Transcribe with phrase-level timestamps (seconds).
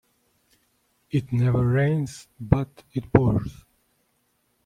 [1.11, 3.65] It never rains but it pours.